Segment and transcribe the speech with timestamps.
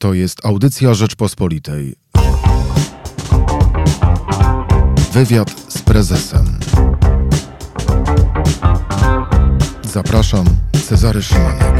[0.00, 1.94] To jest audycja Rzeczpospolitej.
[5.12, 6.58] Wywiad z prezesem.
[9.82, 10.44] Zapraszam,
[10.84, 11.74] Cezary Szymanek.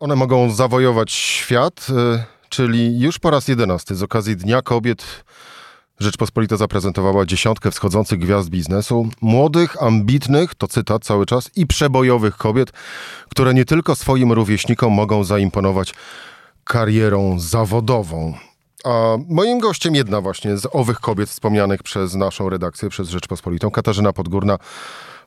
[0.00, 5.24] One mogą zawojować świat, y, czyli już po raz jedenasty z okazji Dnia Kobiet
[6.00, 12.72] Rzeczpospolita zaprezentowała dziesiątkę wschodzących gwiazd biznesu, młodych, ambitnych, to cytat cały czas, i przebojowych kobiet,
[13.28, 15.94] które nie tylko swoim rówieśnikom mogą zaimponować
[16.64, 18.34] karierą zawodową.
[18.84, 24.12] A moim gościem jedna właśnie z owych kobiet wspomnianych przez naszą redakcję, przez Rzeczpospolitą, Katarzyna
[24.12, 24.56] Podgórna,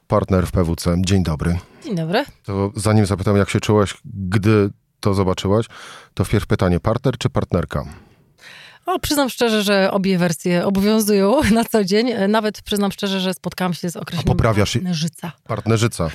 [0.07, 0.95] partner w PWC.
[1.05, 1.59] Dzień dobry.
[1.83, 2.25] Dzień dobry.
[2.43, 4.69] To zanim zapytam, jak się czułaś, gdy
[4.99, 5.65] to zobaczyłaś,
[6.13, 7.85] to wpierw pytanie, partner czy partnerka?
[8.85, 12.11] O, przyznam szczerze, że obie wersje obowiązują na co dzień.
[12.29, 15.31] Nawet przyznam szczerze, że spotkałam się z określeniem A poprawiasz- partnerzyca.
[15.43, 16.09] Partnerzyca.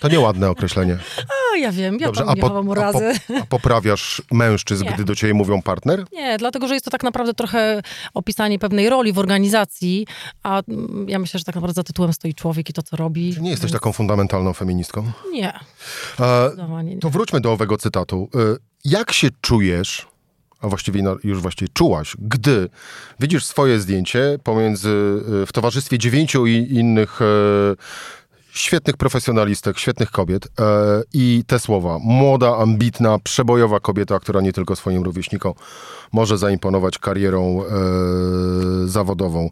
[0.00, 0.98] To nieładne określenie.
[1.54, 3.12] A ja wiem, ja Dobrze, tam nie po- chowam a, urazy.
[3.28, 4.90] po, a poprawiasz mężczyzn, Nie.
[4.92, 6.04] gdy do ciebie mówią partner?
[6.12, 7.82] Nie, dlatego, że jest to tak naprawdę trochę
[8.14, 10.06] opisanie pewnej roli w organizacji,
[10.42, 13.22] a mm, ja myślę, że tak naprawdę za tytułem stoi człowiek i to, co robi.
[13.40, 15.12] Nie jesteś Więc taką fundamentalną feministką?
[15.32, 15.52] Nie,
[16.20, 16.50] E,
[17.00, 18.28] to wróćmy do owego cytatu.
[18.34, 18.38] E,
[18.84, 20.06] jak się czujesz,
[20.62, 22.68] a właściwie na- już właściwie czułaś, gdy
[23.20, 24.88] widzisz swoje zdjęcie pomiędzy,
[25.42, 27.24] e, w towarzystwie dziewięciu i innych e,
[28.52, 30.50] świetnych profesjonalistek, świetnych kobiet e,
[31.14, 31.98] i te słowa.
[32.02, 35.52] Młoda, ambitna, przebojowa kobieta, która nie tylko swoim rówieśnikom
[36.12, 37.62] może zaimponować karierą
[38.86, 39.50] zawodową.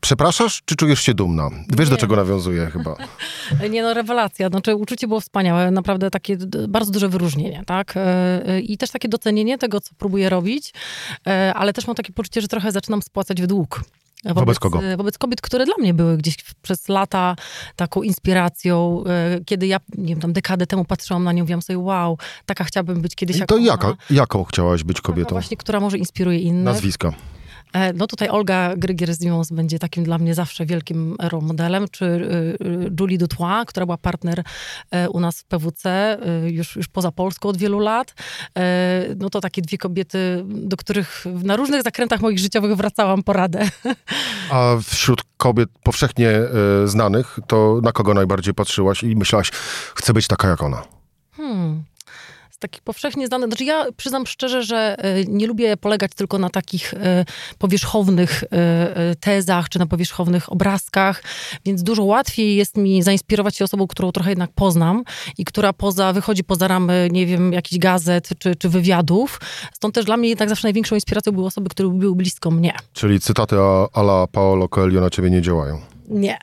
[0.00, 1.50] Przepraszasz, czy czujesz się dumna?
[1.78, 2.00] Wiesz, do Nie.
[2.00, 2.96] czego nawiązuję chyba.
[3.70, 4.48] Nie no, rewelacja.
[4.48, 6.36] Znaczy, uczucie było wspaniałe, naprawdę takie
[6.68, 7.96] bardzo duże wyróżnienie, tak?
[7.96, 8.00] E,
[8.48, 10.72] e, I też takie docenienie tego, co próbuję robić,
[11.26, 13.84] e, ale też mam takie poczucie, że trochę zaczynam spłacać w dług.
[14.24, 14.82] Wobec kogo?
[14.84, 17.36] e, Wobec kobiet, które dla mnie były gdzieś przez lata
[17.76, 19.04] taką inspiracją.
[19.46, 23.00] Kiedy ja, nie wiem, tam dekadę temu patrzyłam na nią, mówiłam sobie, wow, taka chciałabym
[23.00, 25.30] być kiedyś I jak to jaka, jaką chciałaś być Taka kobietą?
[25.30, 26.64] właśnie, która może inspiruje innych.
[26.64, 27.12] Nazwiska.
[27.72, 32.66] E, No tutaj Olga Grygier-Zimons będzie takim dla mnie zawsze wielkim role modelem, czy y,
[32.66, 34.42] y, Julie Dutois, która była partner
[34.90, 38.14] e, u nas w PWC, y, już, już poza Polską od wielu lat.
[38.58, 43.68] E, No to takie dwie kobiety, do których na różnych zakrętach moich życiowych wracałam poradę.
[44.50, 46.48] A wśród kobiet powszechnie e,
[46.88, 49.50] znanych, to na kogo najbardziej patrzyłaś i myślałaś,
[49.94, 50.82] chcę być taka jak ona?
[51.36, 51.84] Hmm.
[52.58, 56.50] Z takich powszechnie znanych, znaczy ja przyznam szczerze, że e, nie lubię polegać tylko na
[56.50, 57.24] takich e,
[57.58, 61.22] powierzchownych e, tezach, czy na powierzchownych obrazkach,
[61.64, 65.04] więc dużo łatwiej jest mi zainspirować się osobą, którą trochę jednak poznam
[65.38, 69.40] i która poza, wychodzi poza ramy, nie wiem, jakichś gazet, czy, czy wywiadów.
[69.72, 72.74] Stąd też dla mnie jednak zawsze największą inspiracją były osoby, które były blisko mnie.
[72.92, 73.56] Czyli cytaty
[73.92, 75.80] ala Paolo Coelho na ciebie nie działają.
[76.08, 76.38] Nie.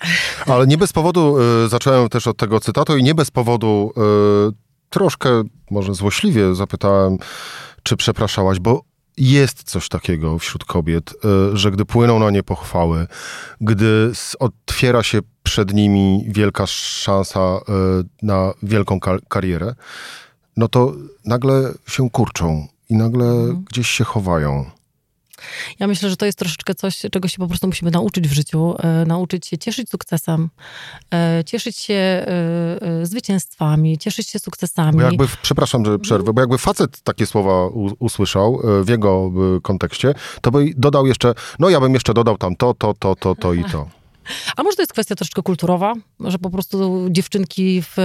[0.46, 4.65] Ale nie bez powodu e, zacząłem też od tego cytatu i nie bez powodu e,
[4.96, 7.18] troszkę, może złośliwie zapytałem,
[7.84, 8.82] czy przepraszałaś, bo
[9.18, 11.14] jest coś takiego wśród kobiet,
[11.54, 13.08] e, że gdy płyną na nie pochwały,
[13.62, 17.60] gdy otwiera się przed nimi wielka szansa e,
[18.22, 19.76] na wielką ka- karierę,
[20.58, 20.94] no to
[21.26, 23.26] nagle się kurczą i nagle
[23.70, 24.66] gdzieś się chowają.
[25.80, 28.76] Ja myślę, że to jest troszeczkę coś, czego się po prostu musimy nauczyć w życiu.
[28.80, 30.50] E, nauczyć się cieszyć sukcesem,
[31.14, 32.26] e, cieszyć się e,
[33.04, 34.98] zwycięstwami, cieszyć się sukcesami.
[34.98, 37.68] Bo jakby, przepraszam, że przerwę, bo jakby facet takie słowa
[38.00, 39.32] usłyszał w jego
[39.64, 43.36] kontekście, to by dodał jeszcze, no ja bym jeszcze dodał tam to, to, to, to,
[43.36, 44.05] to i to.
[44.56, 47.96] A może to jest kwestia troszeczkę kulturowa, że po prostu dziewczynki w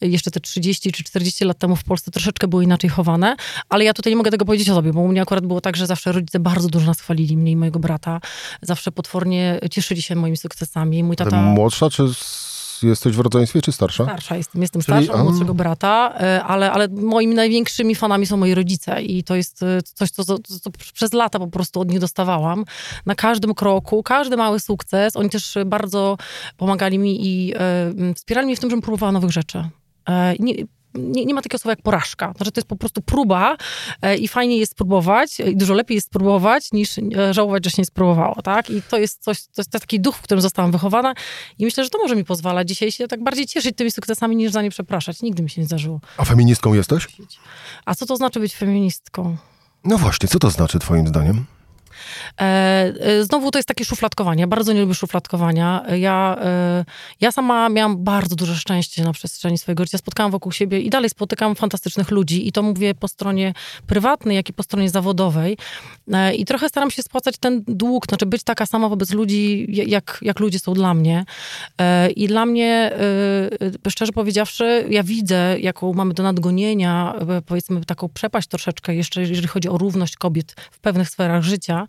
[0.00, 3.36] jeszcze te 30 czy 40 lat temu w Polsce troszeczkę były inaczej chowane,
[3.68, 5.76] ale ja tutaj nie mogę tego powiedzieć o sobie, bo u mnie akurat było tak,
[5.76, 8.20] że zawsze rodzice bardzo dużo nas chwalili, mnie i mojego brata.
[8.62, 11.02] Zawsze potwornie cieszyli się moimi sukcesami.
[11.02, 11.42] Mój tata...
[11.42, 12.04] Młodsza, czy
[12.82, 14.04] jesteś w rodzeństwie, czy starsza?
[14.04, 18.36] Starsza jestem, jestem Czyli- starsza, od młodszego brata, e, ale, ale moimi największymi fanami są
[18.36, 21.90] moi rodzice i to jest e, coś, co, co, co przez lata po prostu od
[21.90, 22.64] nich dostawałam.
[23.06, 25.16] Na każdym kroku, każdy mały sukces.
[25.16, 26.16] Oni też bardzo
[26.56, 29.64] pomagali mi i e, wspierali mnie w tym, żebym próbowała nowych rzeczy.
[30.38, 30.54] Nie,
[30.94, 32.32] nie, nie ma takiego słowa jak porażka.
[32.36, 33.56] Znaczy, to jest po prostu próba
[34.02, 37.82] e, i fajnie jest spróbować i dużo lepiej jest spróbować niż e, żałować, że się
[37.82, 38.70] nie spróbowało, tak?
[38.70, 41.14] I to jest coś, to jest taki duch, w którym zostałam wychowana
[41.58, 44.52] i myślę, że to może mi pozwalać dzisiaj się tak bardziej cieszyć tymi sukcesami, niż
[44.52, 45.22] za nie przepraszać.
[45.22, 46.00] Nigdy mi się nie zdarzyło.
[46.16, 47.06] A feministką jesteś?
[47.84, 49.36] A co to znaczy być feministką?
[49.84, 51.44] No właśnie, co to znaczy twoim zdaniem?
[52.40, 52.44] E,
[53.00, 54.46] e, znowu to jest takie szufladkowanie.
[54.46, 55.84] Bardzo nie lubię szufladkowania.
[55.98, 56.84] Ja, e,
[57.20, 59.98] ja sama miałam bardzo duże szczęście na przestrzeni swojego życia.
[59.98, 62.48] Spotkałam wokół siebie i dalej spotykam fantastycznych ludzi.
[62.48, 63.54] I to mówię po stronie
[63.86, 65.56] prywatnej, jak i po stronie zawodowej.
[66.36, 70.40] I trochę staram się spłacać ten dług, znaczy być taka sama wobec ludzi, jak, jak
[70.40, 71.24] ludzie są dla mnie.
[72.16, 72.92] I dla mnie,
[73.88, 77.14] szczerze powiedziawszy, ja widzę, jaką mamy do nadgonienia,
[77.46, 81.86] powiedzmy taką przepaść troszeczkę, jeszcze jeżeli chodzi o równość kobiet w pewnych sferach życia.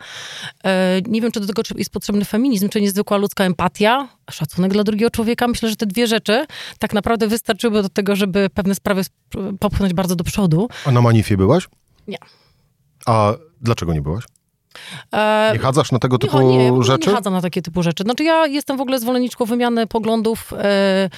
[0.63, 4.83] E, Nie wiem, czy do tego jest potrzebny feminizm, czy niezwykła ludzka empatia, szacunek dla
[4.83, 5.47] drugiego człowieka.
[5.47, 6.45] Myślę, że te dwie rzeczy
[6.79, 10.67] tak naprawdę wystarczyły do tego, żeby pewne sprawy sp- popchnąć bardzo do przodu.
[10.85, 11.67] A na Manifie byłaś?
[12.07, 12.17] Nie.
[13.05, 14.23] A dlaczego nie byłaś?
[15.13, 17.09] E, Nie chadzasz na tego Nie, typu nie, ogóle rzeczy?
[17.09, 18.03] Nie chadzam na takie typu rzeczy.
[18.03, 21.09] Znaczy ja jestem w ogóle zwolenniczką wymiany poglądów, e,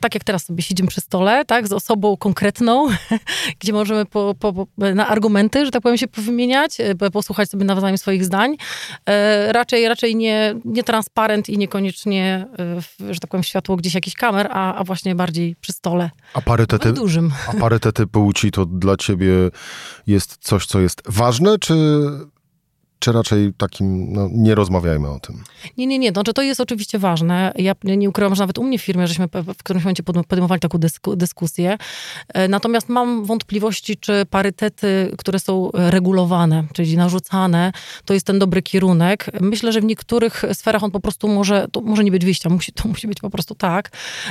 [0.00, 2.88] tak jak teraz sobie siedzimy przy stole, tak, z osobą konkretną,
[3.60, 7.98] gdzie możemy po, po, na argumenty, że tak powiem, się powymieniać, e, posłuchać sobie nawzajem
[7.98, 8.56] swoich zdań.
[9.06, 12.46] E, raczej, raczej nie, nie transparent i niekoniecznie,
[13.08, 16.10] e, że tak powiem, światło gdzieś jakichś kamer, a, a właśnie bardziej przy stole.
[16.34, 17.32] A parytety, Nawet dużym.
[17.48, 19.32] a parytety płci to dla ciebie
[20.06, 21.74] jest coś, co jest ważne, czy,
[23.00, 25.42] czy raczej takim, no nie rozmawiajmy o tym?
[25.76, 26.10] Nie, nie, nie.
[26.10, 27.52] Znaczy, to jest oczywiście ważne.
[27.58, 30.60] Ja nie ukrywam, że nawet u mnie w firmie, żeśmy w którymś momencie podejm- podejmowali
[30.60, 31.78] taką dysku, dyskusję.
[32.28, 37.72] E, Natomiast mam wątpliwości, czy parytety, które są regulowane, czyli narzucane,
[38.04, 39.26] to jest ten dobry kierunek.
[39.40, 42.72] Myślę, że w niektórych sferach on po prostu może, to może nie być wyjścia, musi,
[42.72, 43.90] to musi być po prostu tak.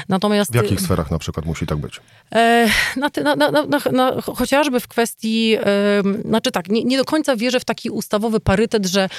[0.09, 1.99] Natomiast W jakich sferach na przykład musi tak być?
[2.35, 2.67] E,
[2.97, 3.51] na, ty- na, na,
[3.91, 5.57] na, chociażby w kwestii,
[6.25, 9.09] znaczy tak, nie, nie do końca wierzę w taki ustawowy parytet, że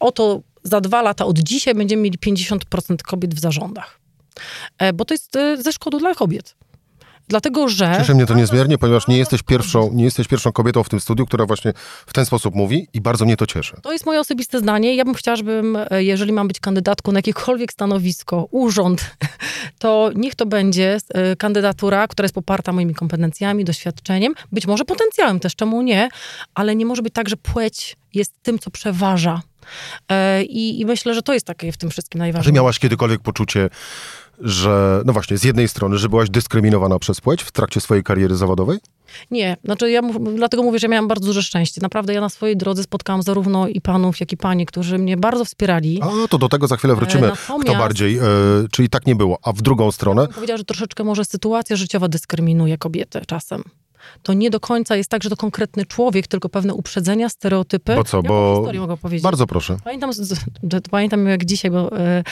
[0.00, 4.00] oto za dwa lata od dzisiaj będziemy mieli 50% kobiet w zarządach.
[4.78, 6.54] E, bo to jest e, ze szkodą dla kobiet.
[7.28, 7.94] Dlatego, że...
[7.98, 11.26] Cieszy mnie to niezmiernie, ponieważ nie jesteś, pierwszą, nie jesteś pierwszą kobietą w tym studiu,
[11.26, 11.72] która właśnie
[12.06, 13.76] w ten sposób mówi i bardzo mnie to cieszy.
[13.82, 14.94] To jest moje osobiste zdanie.
[14.94, 19.16] Ja bym chciała, żebym, e, jeżeli mam być kandydatką na jakiekolwiek stanowisko, urząd,
[19.78, 25.40] to niech to będzie e, kandydatura, która jest poparta moimi kompetencjami, doświadczeniem, być może potencjałem
[25.40, 26.08] też, czemu nie,
[26.54, 29.42] ale nie może być tak, że płeć jest tym, co przeważa.
[30.08, 32.52] E, I, I myślę, że to jest takie w tym wszystkim A Czy najważniejsze.
[32.52, 33.70] miałaś kiedykolwiek poczucie,
[34.40, 38.36] że, no właśnie, z jednej strony, że byłaś dyskryminowana przez płeć w trakcie swojej kariery
[38.36, 38.78] zawodowej?
[39.30, 40.00] Nie, znaczy ja
[40.36, 41.80] dlatego mówię, że miałam bardzo duże szczęście.
[41.82, 45.44] Naprawdę ja na swojej drodze spotkałam zarówno i panów, jak i panie, którzy mnie bardzo
[45.44, 46.00] wspierali.
[46.02, 47.26] A, to do tego za chwilę wrócimy.
[47.26, 48.22] E, natomiast- Kto bardziej, e,
[48.72, 49.38] czyli tak nie było.
[49.42, 53.62] A w drugą stronę, bym powiedziała, że troszeczkę może sytuacja życiowa dyskryminuje kobiety czasem.
[54.22, 57.94] To nie do końca jest tak, że to konkretny człowiek, tylko pewne uprzedzenia, stereotypy.
[57.94, 59.22] Bo co, bo- mogę powiedzieć?
[59.22, 59.76] bardzo proszę.
[59.84, 60.10] Pamiętam,
[60.90, 62.24] pamiętam jak dzisiaj, bo e,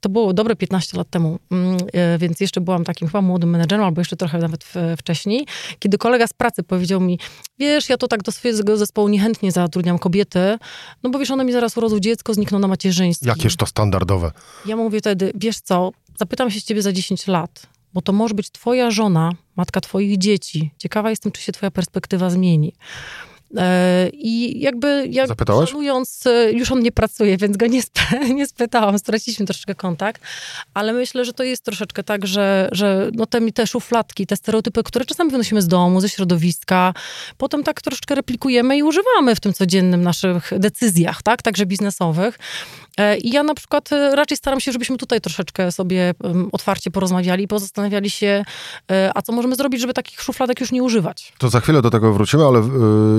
[0.00, 3.84] to było dobre 15 lat temu, mm, e, więc jeszcze byłam takim chyba młodym menedżerem,
[3.84, 4.64] albo jeszcze trochę nawet
[4.98, 5.46] wcześniej,
[5.78, 7.18] kiedy kolega z pracy powiedział mi,
[7.58, 10.58] wiesz, ja to tak do swojego zespołu niechętnie zatrudniam kobiety,
[11.02, 13.28] no bo wiesz, one mi zaraz urodzą dziecko, znikną na macierzyństwie.
[13.28, 14.32] Jakież to standardowe.
[14.66, 18.50] Ja mówię wtedy, wiesz co, zapytam się ciebie za 10 lat, bo to może być
[18.50, 20.70] twoja żona, matka twoich dzieci.
[20.78, 22.72] Ciekawa jestem, czy się twoja perspektywa zmieni.
[23.56, 25.70] E, I jakby, jak Zapytałaś?
[25.70, 27.98] szanując, e, już on nie pracuje, więc go nie, sp
[28.38, 30.22] nie spytałam, straciliśmy troszeczkę kontakt,
[30.74, 34.82] ale myślę, że to jest troszeczkę tak, że, że no te, te szufladki, te stereotypy,
[34.82, 36.94] które czasami wynosimy z domu, ze środowiska,
[37.38, 42.38] potem tak troszeczkę replikujemy i używamy w tym codziennym naszych decyzjach, tak, także biznesowych.
[42.96, 46.14] E, I ja na przykład raczej staram się, żebyśmy tutaj troszeczkę sobie
[46.52, 48.44] otwarcie porozmawiali, pozastanawiali się,
[49.14, 51.32] a co możemy zrobić, żeby takich szufladek już nie używać.
[51.38, 52.60] To za chwilę do tego wrócimy, ale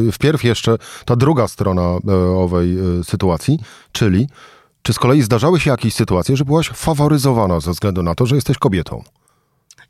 [0.08, 0.76] y, wpierw jeszcze
[1.06, 3.60] ta druga strona y, owej y, sytuacji,
[3.92, 4.28] czyli
[4.82, 8.36] czy z kolei zdarzały się jakieś sytuacje, że byłaś faworyzowana ze względu na to, że
[8.36, 9.04] jesteś kobietą?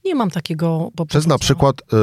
[0.06, 1.96] Nie mam takiego po Przez na przykład y,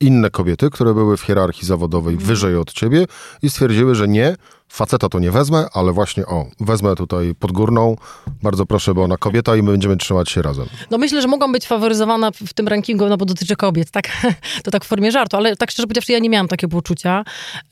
[0.00, 2.28] inne kobiety, które były w hierarchii zawodowej Mhm.
[2.28, 3.06] wyżej od ciebie
[3.42, 4.36] i stwierdziły, że nie,
[4.68, 7.96] faceta to nie wezmę, ale właśnie o, wezmę tutaj podgórną,
[8.42, 10.66] bardzo proszę, bo ona kobieta i my będziemy trzymać się razem.
[10.90, 14.08] No myślę, że mogłam być faworyzowana w tym rankingu, no bo dotyczy kobiet, tak?
[14.64, 17.24] To tak w formie żartu, ale tak szczerze powiedziawszy, ja nie miałam takiego poczucia,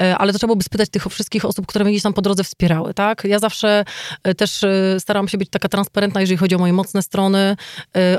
[0.03, 2.45] e, ale to trzeba byłoby spytać tych wszystkich osób, które mnie gdzieś tam po drodze
[2.45, 3.25] wspierały, tak?
[3.25, 3.85] Ja zawsze
[4.23, 7.57] e, też e, starałam się być taka transparentna, jeżeli chodzi o moje mocne strony,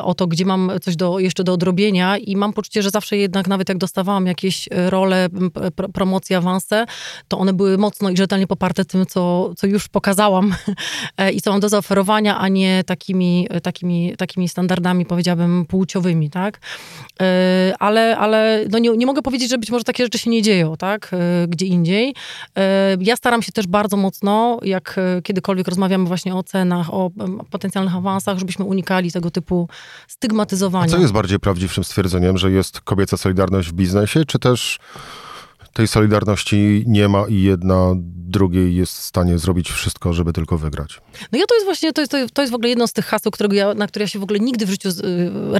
[0.01, 3.47] o to, gdzie mam coś do, jeszcze do odrobienia i mam poczucie, że zawsze jednak,
[3.47, 6.85] nawet jak dostawałam jakieś role, m, p- promocje, awanse,
[7.27, 10.55] to one były mocno i rzetelnie poparte tym, co, co już pokazałam
[11.35, 16.59] i co mam do zaoferowania, a nie takimi, takimi, takimi standardami, powiedziałabym, płciowymi, tak?
[17.21, 20.41] E, Ale, ale no nie, nie mogę powiedzieć, że być może takie rzeczy się nie
[20.41, 21.11] dzieją, tak?
[21.13, 22.15] E, Gdzie indziej.
[22.57, 27.11] E, Ja staram się też bardzo mocno, jak kiedykolwiek rozmawiamy właśnie o cenach, o
[27.51, 29.75] potencjalnych awansach, żebyśmy unikali tego typu A
[30.07, 30.91] stygmatyzowania.
[30.91, 34.79] co jest bardziej prawdziwym stwierdzeniem, że jest kobieca solidarność w biznesie, czy też
[35.75, 37.93] tej solidarności nie ma i jedna
[38.27, 41.01] drugiej jest w stanie zrobić wszystko, żeby tylko wygrać.
[41.31, 43.31] No ja to jest właśnie, to jest, to jest w ogóle jedno z tych haseł,
[43.31, 44.93] którego ja, na które ja się w ogóle nigdy w życiu y,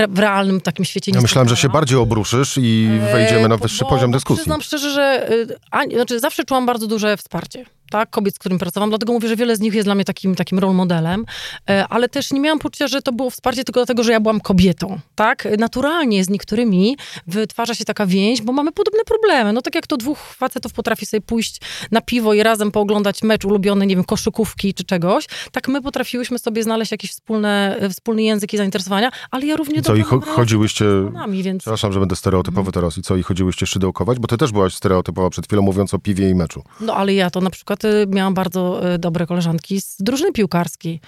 [0.10, 3.58] w realnym takim świecie nie Ja myślałem, że się bardziej obruszysz i wejdziemy na E,
[3.58, 4.42] wyższy bo- poziom dyskusji.
[4.42, 7.66] Przyznam szczerze, że y, ani, znaczy zawsze czułam bardzo duże wsparcie.
[7.90, 10.36] Tak, kobiet, z którymi pracowałam, dlatego mówię, że wiele z nich jest dla mnie takim,
[10.36, 11.26] takim role modelem,
[11.70, 14.42] e, ale też nie miałam poczucia, że to było wsparcie tylko dlatego, że ja byłam
[14.42, 15.48] kobietą, tak?
[15.58, 19.54] Naturalnie z niektórymi wytwarza się taka więź, bo mamy podobne problemy.
[19.54, 21.62] No tak jak to dwóch facetów potrafi sobie pójść
[21.92, 26.40] na piwo i razem pooglądać mecz ulubiony, nie wiem, koszykówki czy czegoś, tak my potrafiłyśmy
[26.40, 30.04] sobie znaleźć jakieś wspólne, e, wspólny język i zainteresowania, ale ja równie I co, i
[30.04, 30.86] cho- chodziłyście...
[30.86, 31.62] z panami, więc...
[31.62, 32.98] Przepraszam, że będę stereotypowy teraz.
[32.98, 34.20] I co, i chodziłyście szydełkować?
[34.20, 36.64] Bo ty też byłaś stereotypowa przed chwilą, mówiąc o piwie i meczu.
[36.82, 41.00] No ale ja to na przykład y, miałam bardzo y, dobre koleżanki z drużyny piłkarskiej,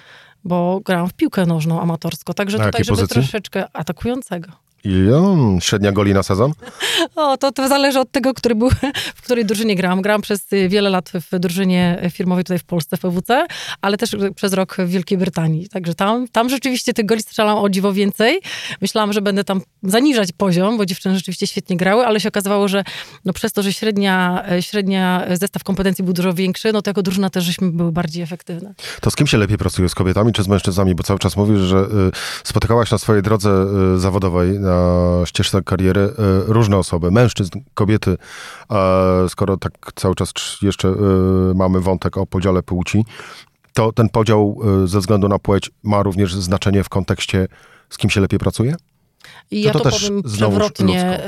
[0.44, 3.14] bo grałam w piłkę nożną amatorsko, także Na tutaj, żeby pozycji?
[3.22, 4.52] troszeczkę atakującego.
[4.88, 6.54] I um, średnia goli na sezon?
[7.16, 8.70] O, to, to zależy od tego, który był,
[9.16, 10.02] w której drużynie grałam.
[10.02, 13.46] Grałam przez y, wiele lat w drużynie firmowej tutaj w Polsce, w PWC,
[13.82, 15.70] ale też przez rok w Wielkiej Brytanii.
[15.70, 18.40] Także tam, tam rzeczywiście tych goli strzelam o dziwo więcej.
[18.82, 22.84] Myślałam, że będę tam zaniżać poziom, bo dziewczyny rzeczywiście świetnie grały, ale się okazywało, że
[23.26, 27.02] no przez to, że średnia, e, średnia zestaw kompetencji był dużo większy, no to jako
[27.02, 28.74] drużyna też żeśmy były bardziej efektywne.
[29.02, 29.90] To z kim się lepiej pracuje?
[29.90, 30.96] Z kobietami czy z mężczyznami?
[30.96, 31.88] Bo cały czas mówisz, że y,
[32.44, 33.66] spotykałaś na swojej drodze
[33.96, 34.77] y, zawodowej, na
[35.26, 36.14] ścieżce kariery y,
[36.48, 38.18] różne osoby, mężczyzn, kobiety.
[39.30, 40.94] Skoro tak cały czas jeszcze y,
[41.56, 43.06] mamy wątek o podziale płci,
[43.74, 47.48] to ten podział y, ze względu na płeć ma również znaczenie w kontekście,
[47.90, 48.76] z kim się lepiej pracuje?
[49.52, 51.20] I To ja to to, powiem przewrotnie.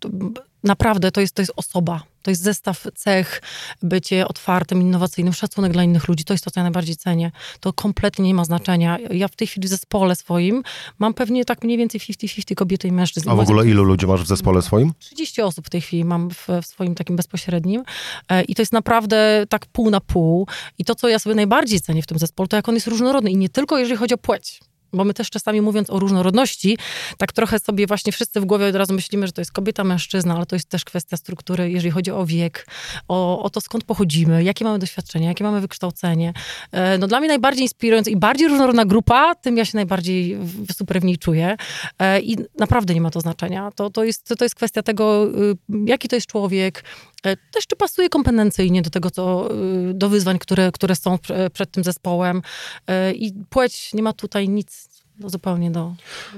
[0.00, 0.42] ludzko.
[0.64, 2.02] Naprawdę, to jest, to jest osoba.
[2.22, 3.42] To jest zestaw cech,
[3.82, 6.24] bycie otwartym, innowacyjnym, szacunek dla innych ludzi.
[6.24, 7.30] To jest to, co ja najbardziej cenię.
[7.60, 8.98] To kompletnie nie ma znaczenia.
[9.10, 10.62] Ja w tej chwili w zespole swoim
[10.98, 13.30] mam pewnie tak mniej więcej 50-50 kobiety i mężczyzn.
[13.30, 14.92] A w ogóle ilu ludzi masz w zespole swoim?
[14.98, 17.82] 30 osób w tej chwili mam w, w swoim takim bezpośrednim
[18.28, 20.46] E, i to jest naprawdę tak pół na pół.
[20.78, 23.30] I to, co ja sobie najbardziej cenię w tym zespole, to jak on jest różnorodny
[23.30, 24.60] i nie tylko jeżeli chodzi o płeć.
[24.92, 26.78] Bo my też czasami mówiąc o różnorodności,
[27.18, 30.36] tak trochę sobie właśnie wszyscy w głowie od razu myślimy, że to jest kobieta, mężczyzna,
[30.36, 32.66] ale to jest też kwestia struktury, jeżeli chodzi o wiek,
[33.08, 36.32] o, o to skąd pochodzimy, jakie mamy doświadczenia, jakie mamy wykształcenie.
[36.72, 40.38] E, No dla mnie najbardziej inspirująca i bardziej różnorodna grupa, tym ja się najbardziej
[40.76, 41.56] super w niej czuję.
[41.98, 43.70] E, I naprawdę nie ma to znaczenia.
[43.70, 45.56] To, to, jest, to jest kwestia tego, y,
[45.86, 46.84] jaki to jest człowiek,
[47.22, 49.48] też czy pasuje kompetencyjnie do tego, co,
[49.90, 52.42] y, do wyzwań, które, które są prze- przed tym zespołem.
[52.86, 54.88] E, I płeć nie ma tutaj nic
[55.18, 55.94] do, zupełnie do,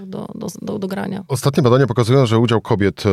[0.06, 1.24] do, do, do, do grania.
[1.28, 3.10] Ostatnie badania pokazują, że udział kobiet e,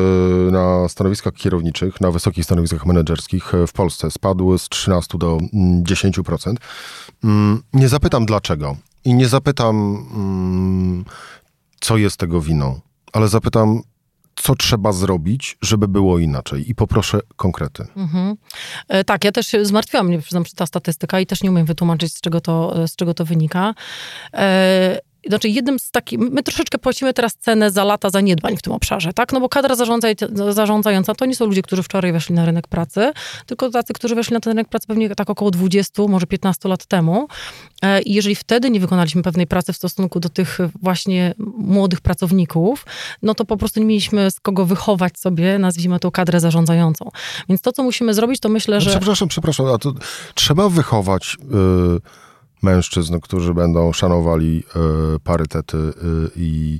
[0.51, 5.83] na stanowiskach kierowniczych, na wysokich stanowiskach menedżerskich e, w Polsce spadł z 13 do mm,
[5.83, 6.53] 10%.
[7.23, 9.75] Mm, Nie zapytam dlaczego i nie zapytam,
[10.15, 11.05] mm,
[11.81, 12.79] co jest tego winą,
[13.13, 13.81] ale zapytam,
[14.41, 16.69] co trzeba zrobić, żeby było inaczej.
[16.69, 17.87] I poproszę konkrety.
[17.95, 18.35] Mhm.
[18.87, 22.13] E, Tak, ja też się zmartwiłam mnie, przyznam, ta statystyka i też nie umiem wytłumaczyć,
[22.15, 23.73] z czego to, z czego to wynika.
[24.33, 28.73] E, Znaczy, jednym z takich, my troszeczkę płacimy teraz cenę za lata zaniedbań w tym
[28.73, 29.33] obszarze, tak?
[29.33, 30.15] No bo kadra zarządzaj,
[30.49, 33.11] zarządzająca to nie są ludzie, którzy wczoraj weszli na rynek pracy,
[33.45, 36.85] tylko tacy, którzy weszli na ten rynek pracy pewnie tak około 20, może 15 lat
[36.85, 37.27] temu.
[37.81, 42.85] E, I jeżeli wtedy nie wykonaliśmy pewnej pracy w stosunku do tych właśnie młodych pracowników,
[43.21, 47.11] no to po prostu nie mieliśmy z kogo wychować sobie, nazwijmy to kadrę zarządzającą.
[47.49, 48.89] Więc to, co musimy zrobić, to myślę, No, że...
[48.89, 49.93] Przepraszam, przepraszam, a to
[50.35, 51.37] trzeba wychować
[51.97, 52.30] y,
[52.63, 54.63] mężczyzn, którzy będą szanowali
[55.15, 55.91] y, parytety y,
[56.35, 56.79] i,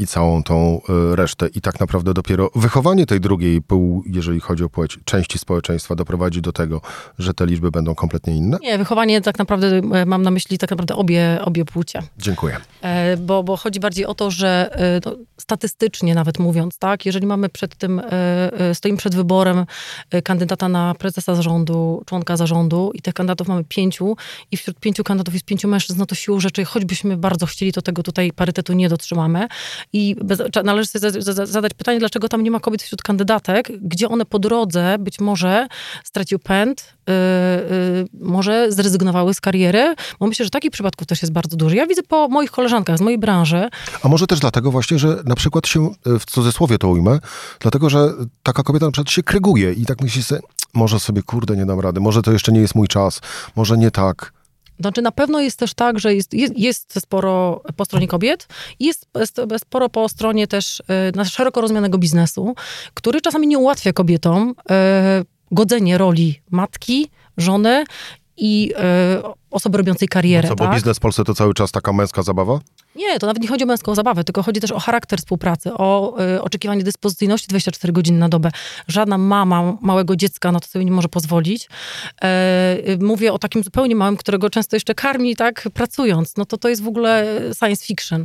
[0.00, 0.80] i całą tą
[1.12, 1.48] y, resztę.
[1.54, 6.42] I tak naprawdę dopiero wychowanie tej drugiej pół, jeżeli chodzi o płeć, części społeczeństwa doprowadzi
[6.42, 6.80] do tego,
[7.18, 8.58] że te liczby będą kompletnie inne?
[8.62, 12.02] Nie, wychowanie tak naprawdę, e, mam na myśli tak naprawdę obie, obie płcie.
[12.18, 12.56] Dziękuję.
[12.82, 17.26] E, Bo, bo chodzi bardziej o to, że e, no, statystycznie nawet mówiąc, tak, jeżeli
[17.26, 18.12] mamy przed tym, e,
[18.60, 19.66] e, stoimy przed wyborem
[20.10, 24.16] e, kandydata na prezesa zarządu, członka zarządu i tych kandydatów mamy pięciu
[24.50, 27.82] i wśród pięciu kandydatów jest pięciu mężczyzn, no to siłą rzeczy, choćbyśmy bardzo chcieli, to
[27.82, 29.48] tego tutaj parytetu nie dotrzymamy.
[29.92, 33.68] I bez, należy sobie za- za- zadać pytanie, dlaczego tam nie ma kobiet wśród kandydatek,
[33.82, 35.66] gdzie one po drodze być może
[36.04, 41.32] straciły pęd, y, y, może zrezygnowały z kariery, bo myślę, że takich przypadków też jest
[41.32, 41.74] bardzo dużo.
[41.76, 43.68] Ja widzę po moich koleżankach z mojej branży,
[44.02, 47.18] A może też dlatego właśnie, że na przykład się, y, w cudzysłowie to ujmę,
[47.60, 48.08] dlatego, że
[48.42, 50.40] taka kobieta na przykład się kryguje i tak myśli sobie,
[50.74, 53.20] może sobie, kurde, nie dam rady, może to jeszcze nie jest mój czas,
[53.56, 54.32] może nie tak.
[54.80, 58.48] Znaczy na pewno jest też tak, że jest, jest, jest sporo po stronie kobiet
[58.80, 59.06] jest
[59.58, 62.54] sporo po stronie też e, na szeroko rozumianego biznesu,
[62.94, 67.84] który czasami nie ułatwia kobietom e, godzenie roli matki, żony
[68.40, 68.72] i
[69.50, 70.48] osoby robiącej karierę.
[70.48, 70.74] No co, bo tak?
[70.74, 72.58] biznes w Polsce to cały czas taka męska zabawa?
[72.94, 76.16] Nie, to nawet nie chodzi o męską zabawę, tylko chodzi też o charakter współpracy, o
[76.36, 78.50] y, oczekiwanie dyspozycyjności 24 godziny na dobę.
[78.88, 81.68] Żadna mama małego dziecka na to sobie nie może pozwolić.
[82.22, 86.36] E, y, mówię o takim zupełnie małym, którego często jeszcze karmi, tak, pracując.
[86.36, 88.24] No to to jest w ogóle science fiction.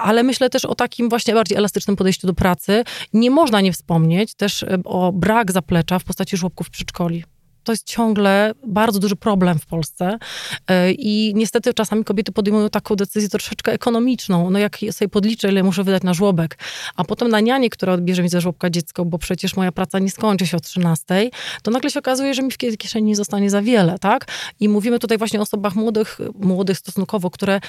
[0.00, 2.84] Ale myślę też o takim właśnie bardziej elastycznym podejściu do pracy.
[3.12, 7.24] Nie można nie wspomnieć też y, o brak zaplecza w postaci żłobków w przedszkoli
[7.64, 10.18] to jest ciągle bardzo duży problem w Polsce
[10.66, 14.50] e, i niestety czasami kobiety podejmują taką decyzję troszeczkę ekonomiczną.
[14.50, 16.58] No jak sobie podliczę, ile muszę wydać na żłobek,
[16.96, 20.10] a potem na nianie, która odbierze mi ze żłobka dziecko, bo przecież moja praca nie
[20.10, 21.30] skończy się o 13,
[21.62, 24.26] to nagle się okazuje, że mi w kieszeni nie zostanie za wiele, tak?
[24.60, 27.60] I mówimy tutaj właśnie o osobach młodych, młodych stosunkowo, które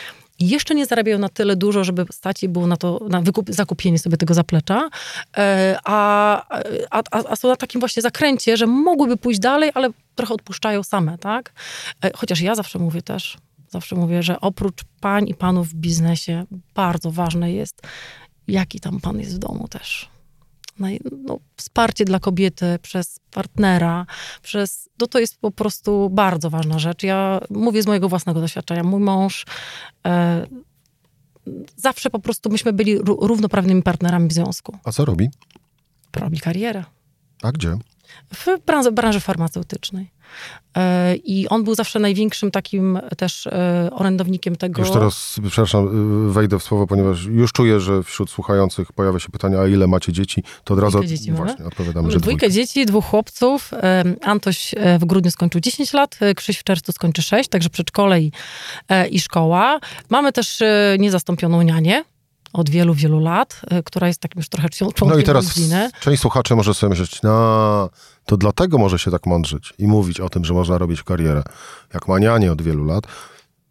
[0.42, 4.00] jeszcze nie zarabiają na tyle dużo, żeby stać je było na to, na wykup, zakupienie
[4.00, 4.90] sobie tego zaplecza,
[5.38, 6.46] e, a,
[6.90, 11.18] a, a są na takim właśnie zakręcie, że mogłyby pójść dalej, ale trochę odpuszczają same,
[11.18, 11.54] tak?
[12.04, 13.38] E, chociaż ja zawsze mówię też,
[13.70, 16.46] zawsze mówię, że oprócz pań i panów w biznesie
[16.76, 17.82] bardzo ważne jest,
[18.48, 20.10] jaki tam pan jest w domu też
[21.24, 24.06] no, wsparcie dla kobiety przez partnera,
[24.42, 27.04] przez, no to jest po prostu bardzo ważna rzecz.
[27.04, 28.84] Ja mówię z mojego własnego doświadczenia.
[28.84, 29.46] Mój mąż
[30.08, 30.48] e,
[31.76, 34.78] zawsze po prostu myśmy byli równoprawnymi partnerami w związku.
[34.84, 35.30] A co robi?
[36.16, 36.84] Robi karierę.
[37.44, 37.78] A gdzie?
[38.34, 40.12] W branży, branży farmaceutycznej.
[40.78, 44.82] E, I on był zawsze największym takim też e, orędownikiem tego.
[44.82, 45.88] Już teraz, przepraszam,
[46.30, 49.88] y, wejdę w słowo, ponieważ już czuję, że wśród słuchających pojawia się pytanie, a ile
[49.88, 50.44] macie dzieci?
[50.64, 51.68] To od razu dzieci właśnie mamy?
[51.68, 52.38] odpowiadamy, że dwójkę.
[52.38, 53.72] dwójkę dzieci, dwóch chłopców.
[54.22, 58.32] Antoś e, w grudniu skończył 10 lat, Krzyś w czerwcu skończy 6, także przedszkole i,
[59.10, 59.80] i szkoła.
[60.10, 60.60] Mamy też
[61.00, 62.04] niezastąpioną nianię,
[62.54, 65.90] od wielu, wielu lat, która jest takim już trochę członkiem No i teraz rodziny.
[66.02, 67.90] część słuchaczy może sobie myśleć, no
[68.26, 71.44] to dlatego może się tak mądrzyć i mówić o tym, że można robić karierę.
[71.94, 73.04] Jak manianie od wielu lat,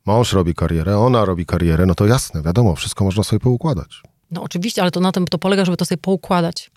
[0.07, 4.03] mąż robi karierę, ona robi karierę, no to jasne, wiadomo, wszystko można sobie poukładać.
[4.31, 6.71] No oczywiście, ale to na tym to polega, żeby to sobie poukładać.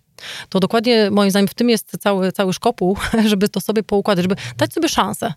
[0.50, 2.98] To dokładnie moim zdaniem w tym jest cały, cały szkopuł,
[3.32, 5.34] żeby to sobie poukładać, żeby dać sobie szansę.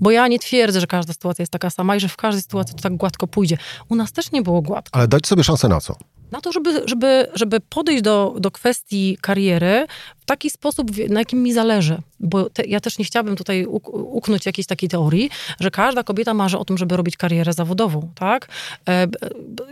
[0.00, 2.74] Bo ja nie twierdzę, że każda sytuacja jest taka sama i że w każdej sytuacji
[2.74, 3.58] to tak gładko pójdzie.
[3.88, 4.98] U nas też nie było gładko.
[4.98, 5.96] Ale dać sobie szansę na co?
[6.30, 9.86] Na to, żeby, żeby, żeby podejść do, do kwestii kariery
[10.18, 12.02] w taki sposób, na jakim mi zależy.
[12.20, 16.58] Bo te, ja też nie chciałabym tutaj uknąć jakiejś takiej teorii, że każda kobieta marzy
[16.58, 18.48] o tym, żeby robić karierę zawodową, tak?
[18.88, 19.06] E,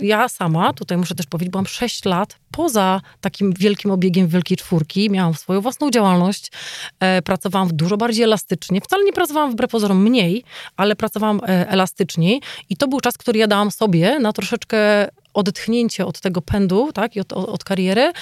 [0.00, 5.10] ja sama, tutaj muszę też powiedzieć, byłam 6 lat poza takim wielkim obiegiem Wielkiej Czwórki.
[5.10, 6.52] Miałam swoją własną działalność,
[7.00, 8.80] e, pracowałam dużo bardziej elastycznie.
[8.80, 10.44] Wcale nie pracowałam wbrew pozorom mniej,
[10.76, 16.06] ale pracowałam e, elastyczniej i to był czas, który ja dałam sobie na troszeczkę odetchnięcie
[16.06, 18.12] od tego pędu, tak, i od, od kariery,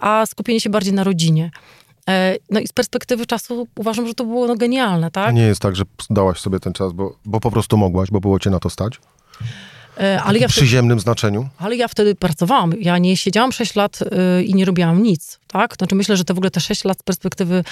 [0.00, 1.50] a skupienie się bardziej na rodzinie.
[2.08, 5.34] E, no i z perspektywy czasu uważam, że to było no, genialne, tak?
[5.34, 8.38] Nie jest tak, że dałaś sobie ten czas, bo, bo po prostu mogłaś, bo było
[8.38, 9.00] cię na to stać?
[10.00, 11.48] E, ale ja w przyziemnym znaczeniu?
[11.58, 12.72] Ale ja wtedy pracowałam.
[12.80, 15.74] Ja nie siedziałam 6 lat y, i nie robiłam nic, tak?
[15.76, 17.64] Znaczy myślę, że to w ogóle te 6 lat z perspektywy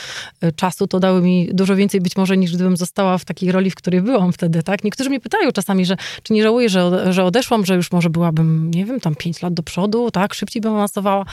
[0.44, 3.70] y, czasu to dały mi dużo więcej być może niż gdybym została w takiej roli,
[3.70, 4.84] w której byłam wtedy, tak?
[4.84, 8.70] Niektórzy mnie pytają czasami, że czy nie żałuję, że, że odeszłam, że już może byłabym,
[8.70, 10.34] nie wiem, tam 5 lat do przodu, tak?
[10.34, 11.24] Szybciej bym awansowała.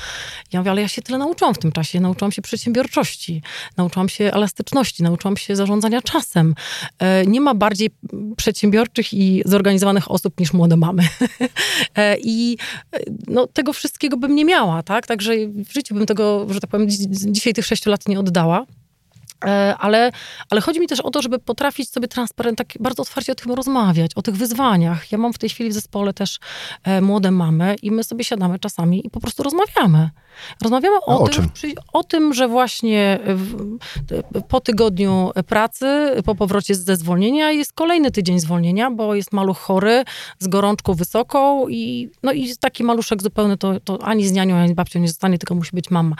[0.53, 1.99] Ja mówię, ale ja się tyle nauczyłam w tym czasie.
[1.99, 3.41] Nauczyłam się przedsiębiorczości,
[3.77, 6.55] nauczyłam się elastyczności, nauczyłam się zarządzania czasem.
[6.99, 7.89] E, nie ma bardziej
[8.37, 11.03] przedsiębiorczych i zorganizowanych osób niż młode mamy.
[11.95, 12.57] E, I
[12.91, 15.07] e, no, tego wszystkiego bym nie miała, tak?
[15.07, 18.65] Także w życiu bym tego, że tak powiem, dzisiaj tych sześciu lat nie oddała.
[19.45, 20.11] E, ale,
[20.49, 23.51] ale chodzi mi też o to, żeby potrafić sobie transparent, tak bardzo otwarcie o tym
[23.51, 25.11] rozmawiać, o tych wyzwaniach.
[25.11, 26.39] Ja mam w tej chwili w zespole też
[26.83, 30.09] e, młode mamy i my sobie siadamy czasami i po prostu rozmawiamy.
[30.61, 31.49] Rozmawiamy o, o tym,
[31.93, 33.77] o tym, że właśnie w,
[34.47, 35.85] po tygodniu pracy,
[36.25, 40.03] po powrocie ze zwolnienia jest kolejny tydzień zwolnienia, bo jest maluch chory,
[40.39, 44.69] z gorączką wysoką i, no i taki maluszek zupełnie to, to ani z nianią, ani
[44.69, 46.15] z babcią nie zostanie, tylko musi być mama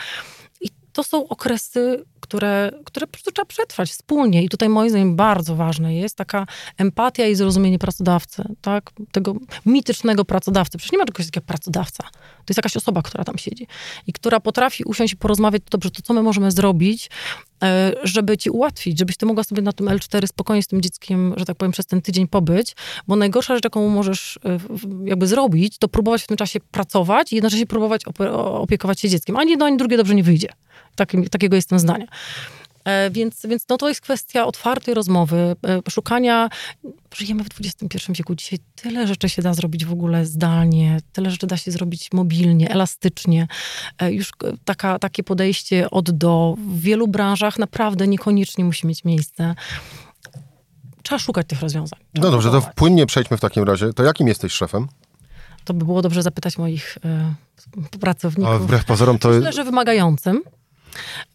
[0.94, 4.44] to są okresy, które, które po prostu trzeba przetrwać wspólnie.
[4.44, 8.92] I tutaj moim zdaniem bardzo ważne jest taka empatia i zrozumienie pracodawcy, tak?
[9.12, 10.78] Tego mitycznego pracodawcy.
[10.78, 12.04] Przecież nie ma czegoś takiego pracodawca.
[12.14, 13.68] To jest jakaś osoba, która tam siedzi
[14.08, 17.10] i która potrafi usiąść i porozmawiać, dobrze, to co my możemy zrobić,
[18.04, 21.45] żeby ci ułatwić, żebyś ty mogła sobie na tym L4 spokojnie z tym dzieckiem, że
[21.45, 22.76] tak powiem, przez ten tydzień pobyć,
[23.08, 24.60] bo najgorsza rzecz, jaką możesz e,
[25.04, 28.02] jakby zrobić, to próbować w tym czasie pracować i jednocześnie próbować
[28.36, 29.38] opiekować się dzieckiem.
[29.38, 30.49] Ani jedno, ani drugie dobrze nie wyjdzie.
[30.95, 32.06] Takim, takiego jestem zdania.
[32.86, 36.50] E, więc, więc no to jest kwestia otwartej rozmowy, e, szukania.
[37.15, 38.36] Żyjemy w XXI wieku.
[38.36, 42.69] Dzisiaj tyle rzeczy się da zrobić w ogóle zdalnie, tyle rzeczy da się zrobić mobilnie,
[42.69, 43.48] elastycznie.
[44.00, 44.32] E, już
[44.65, 49.56] taka, takie podejście od do w wielu branżach naprawdę niekoniecznie musi mieć miejsce
[51.04, 52.00] trzeba szukać tych rozwiązań.
[52.15, 53.93] No dobrze, to płynnie przejdźmy w takim razie.
[53.93, 54.88] To jakim jesteś szefem?
[55.63, 57.34] To by było dobrze zapytać moich e,
[58.00, 58.54] pracowników.
[58.54, 59.30] A wbrew pozorom to...
[59.30, 60.41] Myślę, że wymagającym.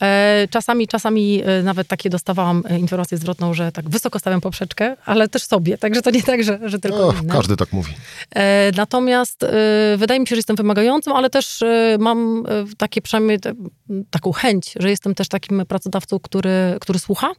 [0.03, 4.97] E, Czasami, czasami e, nawet takie dostawałam e, informację zwrotną, że tak wysoko stawiam poprzeczkę,
[5.05, 7.29] ale też sobie, także to nie tak, że, że tylko innym.
[7.29, 7.93] każdy tak mówi.
[8.77, 9.47] Natomiast
[9.97, 11.65] wydaje mi się, że jestem wymagającym, ale też
[11.99, 12.45] mam
[12.79, 13.39] takie przynajmniej
[14.11, 17.33] taką chęć, że jestem też takim pracodawcą, który, który słucha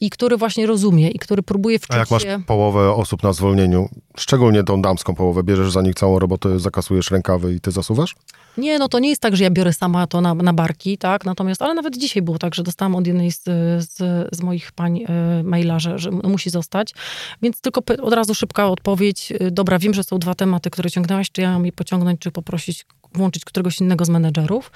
[0.00, 2.42] i który właśnie rozumie i który próbuje wczuć A jak masz się...
[2.46, 7.54] połowę osób na zwolnieniu, szczególnie tą damską połowę, bierzesz za nich całą robotę, zakasujesz rękawy
[7.54, 8.14] i ty zasuwasz?
[8.58, 11.24] Nie, no to nie jest tak, że ja biorę sama to na, na barki, tak?
[11.24, 13.42] Natomiast, ale nawet dzisiaj było tak, że dostałam od jednej z,
[13.78, 13.96] z,
[14.32, 16.94] z moich pań e, maila, że, że musi zostać.
[17.42, 19.32] Więc tylko od razu szybka odpowiedź.
[19.40, 22.30] E, Dobra, wiem, że są dwa tematy, które ciągnęłaś, czy ja mam je pociągnąć, czy
[22.30, 24.72] poprosić włączyć któregoś innego z menedżerów.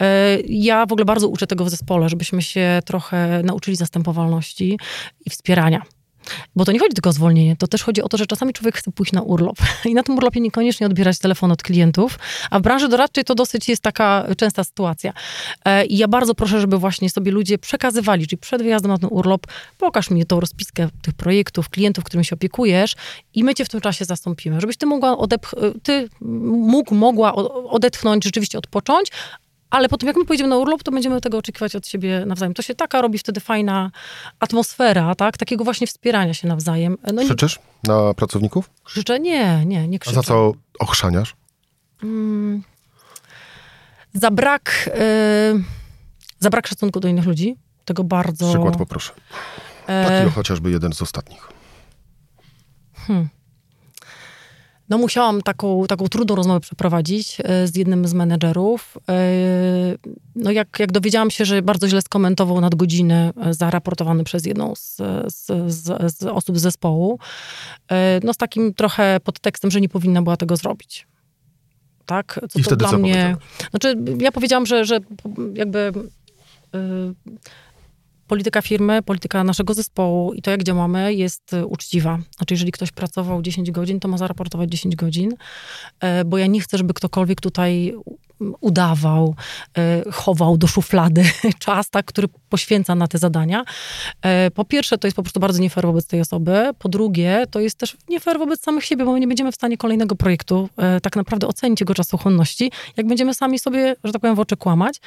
[0.00, 4.78] E, Ja w ogóle bardzo uczę tego w zespole, żebyśmy się trochę nauczyli zastępowalności
[5.26, 5.82] i wspierania.
[6.56, 8.76] Bo to nie chodzi tylko o zwolnienie, to też chodzi o to, że czasami człowiek
[8.76, 9.56] chce pójść na urlop
[9.90, 12.18] i na tym urlopie niekoniecznie odbierać telefon od klientów,
[12.50, 15.12] a w branży doradczej to dosyć jest taka częsta sytuacja.
[15.64, 19.08] E, I ja bardzo proszę, żeby właśnie sobie ludzie przekazywali, czyli przed wyjazdem na ten
[19.12, 19.46] urlop,
[19.78, 22.96] pokaż mi tą rozpiskę tych projektów, klientów, którymi się opiekujesz
[23.34, 26.08] i my cię w tym czasie zastąpimy, żebyś ty mogła odepch- ty
[26.44, 27.34] mógł, mogła
[27.70, 29.08] odetchnąć, rzeczywiście odpocząć,
[29.74, 32.54] ale potem, jak my pojedziemy na urlop, to będziemy tego oczekiwać od siebie nawzajem.
[32.54, 33.90] To się taka robi wtedy fajna
[34.40, 35.36] atmosfera, tak?
[35.36, 36.96] Takiego właśnie wspierania się nawzajem.
[37.12, 38.70] No Krzyczysz na pracowników?
[38.84, 39.20] krzyczę?
[39.20, 40.14] Nie, nie, nie A krzyczę.
[40.16, 41.36] za co ochrzaniasz?
[42.02, 42.62] Mm,
[44.14, 44.90] za brak,
[45.58, 45.64] y,
[46.38, 47.56] za brak szacunku do innych ludzi.
[47.84, 48.48] Tego bardzo...
[48.48, 49.12] Przykład poproszę.
[49.86, 51.48] e, Taki chociażby jeden z ostatnich.
[54.88, 58.98] No musiałam taką, taką trudną rozmowę przeprowadzić e, z jednym z menedżerów.
[59.08, 59.14] E,
[60.36, 64.96] No jak, jak dowiedziałam się, że bardzo źle skomentował nadgodziny e, zaraportowane przez jedną z,
[65.26, 67.18] z, z, z osób z zespołu,
[68.22, 71.06] no z takim trochę podtekstem, że nie powinna była tego zrobić.
[72.06, 72.40] Tak?
[72.50, 73.36] Co I to wtedy dla co mnie.
[73.70, 75.00] Znaczy, ja powiedziałam, że, że
[75.54, 75.92] jakby
[78.26, 82.18] polityka firmy, polityka naszego zespołu i to, jak działamy, jest y, uczciwa.
[82.36, 85.34] Znaczy, jeżeli ktoś pracował 10 godzin, to ma zaraportować 10 godzin,
[86.00, 87.94] e, bo ja nie chcę, żeby ktokolwiek tutaj
[88.60, 89.34] udawał,
[89.78, 91.24] e, chował do szuflady
[91.58, 93.64] czas, tak, który poświęca na te zadania.
[94.22, 96.70] E, Po pierwsze, to jest po prostu bardzo nie fair wobec tej osoby.
[96.78, 99.54] Po drugie, to jest też nie fair wobec samych siebie, bo my nie będziemy w
[99.54, 100.68] stanie kolejnego projektu
[101.02, 105.00] tak naprawdę ocenić jego czasochłonności, jak będziemy sami sobie, że tak powiem, w oczy kłamać.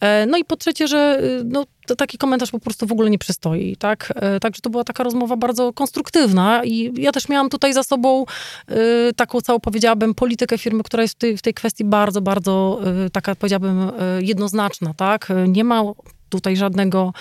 [0.00, 1.64] E, No i po trzecie, że y, no,
[1.98, 4.12] taki komentarz po prostu w ogóle nie przystoi, tak?
[4.16, 8.24] E, Także to była taka rozmowa bardzo konstruktywna i ja też miałam tutaj za sobą
[8.70, 12.80] y, taką całą, powiedziałabym, politykę firmy, która jest w tej, w tej kwestii bardzo, bardzo
[13.06, 15.30] y, taka, powiedziałabym, jednoznaczna, tak?
[15.30, 15.82] E, Nie ma
[16.28, 17.12] tutaj żadnego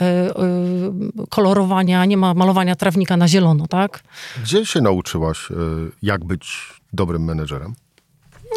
[0.00, 4.00] y, y, kolorowania, nie ma malowania trawnika na zielono, tak?
[4.42, 5.54] Gdzie się nauczyłaś, y,
[6.02, 6.56] jak być
[6.92, 7.74] dobrym menedżerem?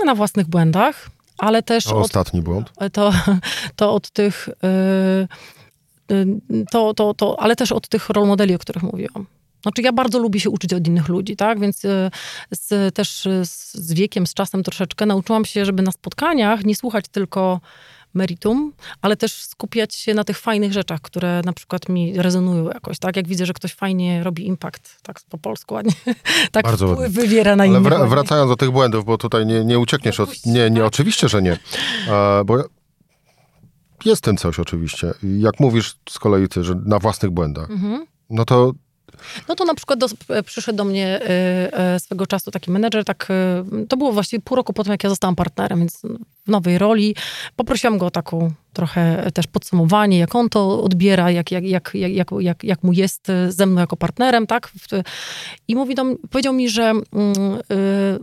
[0.05, 2.71] Na własnych błędach, ale też A od ostatni błąd?
[2.91, 3.13] to,
[3.75, 8.59] to od tych, y, y, to, to, to, ale też od tych role modeli, o
[8.59, 9.25] których mówiłam.
[9.61, 11.59] Znaczy ja bardzo lubię się uczyć od innych ludzi, tak?
[11.59, 12.11] Więc y,
[12.51, 13.27] z, też
[13.73, 17.59] z wiekiem, z czasem troszeczkę nauczyłam się, żeby na spotkaniach nie słuchać tylko
[18.13, 22.99] meritum, ale też skupiać się na tych fajnych rzeczach, które na przykład mi rezonują jakoś,
[22.99, 23.15] tak?
[23.15, 25.91] Jak widzę, że ktoś fajnie robi impact, tak po polsku ładnie,
[26.51, 27.81] tak Bardzo wpływ wywiera na innych.
[28.09, 30.45] wracając do tych błędów, bo tutaj nie, nie uciekniesz od...
[30.45, 31.57] Nie, nie, oczywiście, że nie.
[32.07, 32.63] E, bo ja-
[34.05, 35.11] jest tym coś oczywiście.
[35.23, 38.05] Jak mówisz z kolei ty, że na własnych błędach, Mhm.
[38.29, 38.71] no to
[39.47, 43.05] No to na przykład do, e, przyszedł do mnie e, e, swego czasu taki menedżer,
[43.05, 43.27] tak,
[43.89, 46.01] to było właściwie pół roku po tym, jak ja zostałam partnerem, więc
[46.45, 47.15] w nowej roli.
[47.55, 52.31] Poprosiłam go o taką trochę też podsumowanie, jak on to odbiera, jak, jak, jak, jak,
[52.39, 54.71] jak, jak, mu jest ze mną jako partnerem, tak?
[55.67, 57.03] I mówi do, powiedział mi, że mm,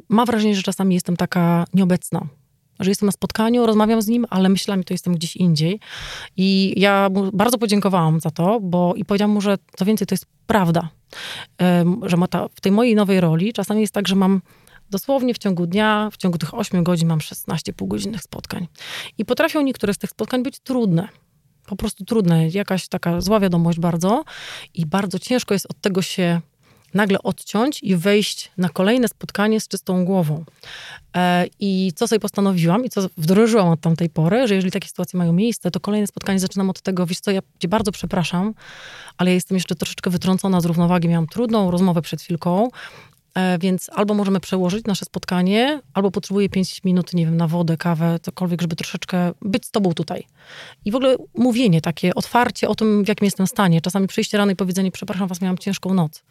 [0.09, 2.27] ma wrażenie, że czasami jestem taka nieobecna.
[2.81, 5.81] Że jestem na spotkaniu, rozmawiam z nim, ale myślami to jestem gdzieś indziej.
[6.37, 10.15] I ja mu bardzo podziękowałam za to, bo i powiedziałam mu, że co więcej, to
[10.15, 10.89] jest prawda.
[12.03, 14.41] Że ta, w tej mojej nowej roli czasami jest tak, że mam
[14.91, 18.67] dosłownie w ciągu dnia, w ciągu tych 8 godzin mam 16 półgodzinnych spotkań.
[19.19, 21.09] I potrafią niektóre z tych spotkań być trudne.
[21.67, 22.49] Po prostu trudne.
[22.49, 24.25] Jakaś taka zła wiadomość bardzo.
[24.75, 26.41] I bardzo ciężko jest od tego się
[26.99, 30.45] nagle odciąć i wejść na kolejne spotkanie z czystą głową.
[31.17, 35.19] E, I co sobie postanowiłam i co wdrożyłam od tamtej pory, że jeżeli takie sytuacje
[35.19, 38.55] mają miejsce, to kolejne spotkanie zaczynam od tego, wiesz co, ja cię bardzo przepraszam,
[39.19, 42.69] ale ja jestem jeszcze troszeczkę wytrącona z równowagi, miałam trudną rozmowę przed chwilką,
[43.61, 48.19] więc albo możemy przełożyć nasze spotkanie, albo potrzebuję 5 minut, nie wiem, na wodę, kawę,
[48.23, 50.27] cokolwiek, żeby troszeczkę być z tobą tutaj.
[50.85, 53.81] I w ogóle mówienie takie, otwarcie o tym, w jakim jestem stanie.
[53.81, 56.23] Czasami przyjście rano i powiedzenie, przepraszam was, miałam ciężką noc.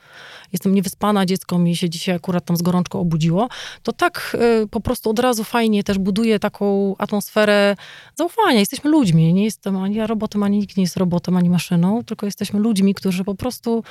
[0.54, 3.50] Jestem niewyspana, dziecko mi się dzisiaj akurat tam z gorączką obudziło.
[3.84, 7.76] To tak y, po prostu od razu fajnie też buduje taką atmosferę
[8.15, 8.60] zaufania.
[8.60, 9.34] Jesteśmy ludźmi.
[9.34, 12.93] Nie jestem ani ja robotem, ani nikt nie jest robotem, ani maszyną, tylko jesteśmy ludźmi,
[12.93, 13.84] którzy po prostu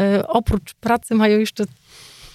[0.00, 1.64] y, oprócz pracy mają jeszcze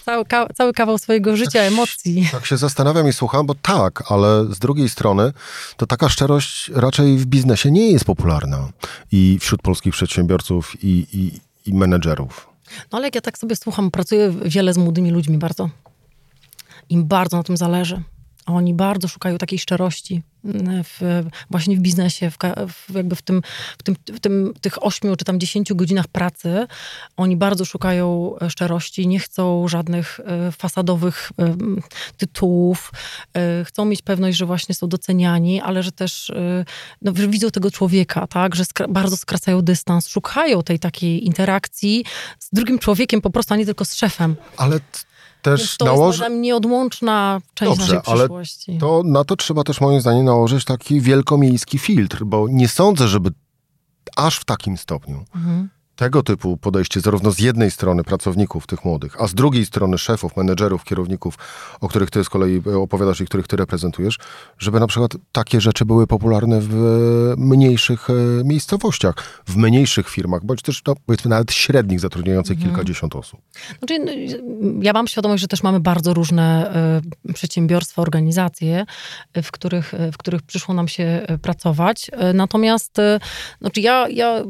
[0.09, 2.29] cały, cały kawał swojego życia, tak, emocji.
[2.31, 5.33] Tak się zastanawiam i słucham, bo tak, ale z drugiej strony
[5.77, 8.69] to taka szczerość raczej w biznesie nie jest popularna
[9.11, 12.49] i wśród polskich przedsiębiorców i, i, i menedżerów.
[12.91, 15.69] No ale jak ja tak sobie słucham, pracuję wiele z młodymi ludźmi bardzo.
[16.89, 18.03] Im bardzo na tym zależy.
[18.55, 20.99] Oni bardzo szukają takiej szczerości mm, w,
[21.49, 22.37] właśnie w biznesie, w,
[22.69, 23.41] w, jakby w, tym,
[23.79, 26.67] w, tym, w tym, tych ośmiu czy tam dziesięciu godzinach pracy.
[27.17, 31.55] Oni bardzo szukają e, szczerości, nie chcą żadnych e, fasadowych e,
[32.17, 32.91] tytułów.
[33.65, 36.31] Chcą mieć pewność, że właśnie są doceniani, ale że też
[37.01, 42.05] no, że widzą tego człowieka, tak, że skra bardzo skracają dystans, szukają tej takiej interakcji
[42.39, 44.35] z drugim człowiekiem po prostu, a nie tylko z szefem.
[44.57, 44.79] Ale
[45.41, 46.23] też to nałoży...
[46.23, 48.71] jest nieodłączna część Dobrze, naszej przyszłości.
[48.71, 53.07] Ale to na to trzeba też moim zdaniem nałożyć taki wielkomiejski filtr, bo nie sądzę,
[53.07, 53.29] żeby
[54.15, 59.21] aż w takim stopniu mhm tego typu podejście zarówno z jednej strony pracowników tych młodych,
[59.21, 61.37] a z drugiej strony szefów, menedżerów, kierowników,
[61.81, 64.17] o których ty z kolei opowiadasz i których ty reprezentujesz,
[64.57, 66.73] żeby na przykład takie rzeczy były popularne w
[67.37, 69.15] mniejszych e, miejscowościach,
[69.47, 72.69] w mniejszych firmach, bądź też no, powiedzmy nawet średnich, zatrudniających mhm.
[72.69, 73.41] kilkadziesiąt osób.
[73.79, 74.11] Znaczy, no,
[74.81, 76.73] ja mam świadomość, że też mamy bardzo różne
[77.33, 78.85] przedsiębiorstwa, organizacje,
[79.43, 82.11] w których, w których przyszło nam się pracować.
[82.33, 82.97] Natomiast
[83.61, 84.43] znaczy ja, ja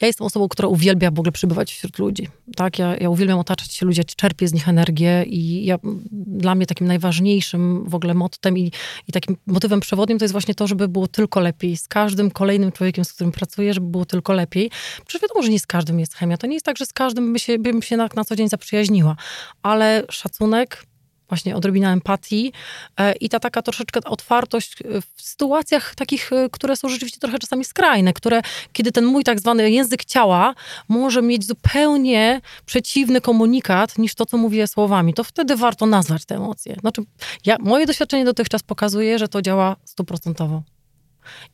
[0.00, 2.28] ja jestem osobą, która uwielbia w ogóle przybywać wśród ludzi.
[2.56, 2.78] Tak?
[2.78, 5.78] Ja, ja uwielbiam otaczać się ludzi, czerpię z nich energię i ja,
[6.12, 8.72] dla mnie takim najważniejszym w ogóle mottem i,
[9.08, 11.76] i takim motywem przewodnim to jest właśnie to, żeby było tylko lepiej.
[11.76, 14.70] Z każdym kolejnym człowiekiem, z którym pracuję, żeby było tylko lepiej.
[15.06, 16.36] Przecież wiadomo, że nie z każdym jest chemia.
[16.36, 18.48] To nie jest tak, że z każdym by się, bym się na, na co dzień
[18.48, 19.16] zaprzyjaźniła.
[19.62, 20.84] Ale szacunek,
[21.30, 22.52] właśnie odrobina empatii
[22.96, 24.76] e, i ta taka troszeczkę otwartość
[25.16, 29.40] w sytuacjach takich, e, które są rzeczywiście trochę czasami skrajne, które, kiedy ten mój tak
[29.40, 30.54] zwany język ciała
[30.88, 36.36] może mieć zupełnie przeciwny komunikat niż to, co mówię słowami, to wtedy warto nazwać te
[36.36, 36.76] emocje.
[36.80, 37.02] Znaczy,
[37.46, 40.62] ja, moje doświadczenie dotychczas pokazuje, że to działa stuprocentowo.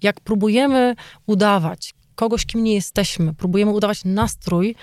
[0.02, 0.94] Jak próbujemy
[1.26, 4.74] udawać kogoś, kim nie jesteśmy, próbujemy udawać nastrój,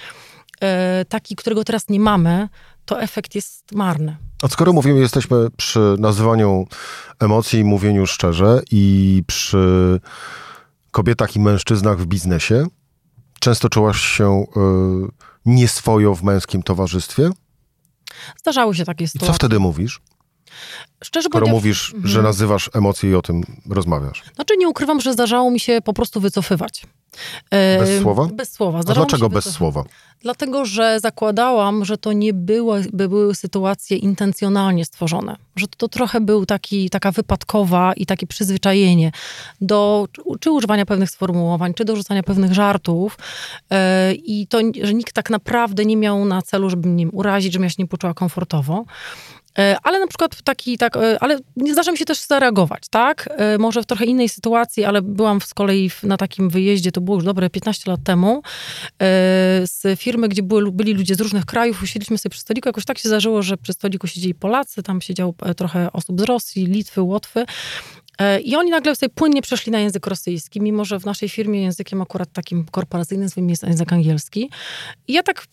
[0.61, 2.49] e, taki, którego teraz nie mamy,
[2.85, 4.17] to efekt jest marny.
[4.41, 6.67] A skoro mówimy, jesteśmy przy nazywaniu
[7.19, 9.99] emocji i mówieniu szczerze i przy
[10.91, 12.65] kobietach i mężczyznach w biznesie,
[13.39, 14.45] często czułaś się y,
[15.45, 17.29] nieswojo w męskim towarzystwie?
[18.39, 19.27] Zdarzały się takie sytuacje.
[19.27, 20.01] I co wtedy mówisz?
[21.03, 22.07] Szczerze Skoro mówisz, mhm.
[22.07, 24.23] że nazywasz emocje i o tym rozmawiasz.
[24.35, 26.85] Znaczy nie ukrywam, że zdarzało mi się po prostu wycofywać.
[27.51, 28.29] Bez słowa?
[28.33, 28.79] Bez słowa.
[28.79, 29.83] A dlaczego bez słowa?
[30.23, 35.35] Dlatego, że zakładałam, że to nie były, by były sytuacje intencjonalnie stworzone.
[35.55, 39.11] Że to, to trochę był taki, taka wypadkowa i takie przyzwyczajenie
[39.61, 40.07] do
[40.39, 43.17] czy używania pewnych sformułowań, czy do rzucania pewnych żartów.
[43.69, 43.77] Yy,
[44.13, 47.69] I to, że nikt tak naprawdę nie miał na celu, żeby mnie urazić, żebym ja
[47.69, 48.85] się nie poczuła komfortowo.
[49.59, 53.29] E, ale na przykład taki, tak, e, ale nie zdarza mi się też zareagować, tak?
[53.37, 57.17] E, może w trochę innej sytuacji, ale byłam z kolei na takim wyjeździe, to było
[57.17, 58.41] już dobre 15 lat temu,
[59.63, 62.97] z firmy, gdzie były, byli ludzie z różnych krajów, usiedliśmy sobie przy stoliku, jakoś tak
[62.97, 67.45] się zdarzyło, że przy stoliku siedzieli Polacy, tam siedziało trochę osób z Rosji, Litwy, Łotwy
[68.43, 72.01] I oni nagle sobie płynnie przeszli na język rosyjski, mimo że w naszej firmie językiem
[72.01, 74.49] akurat takim korporacyjnym swoim jest język angielski.
[75.07, 75.47] I ja tak,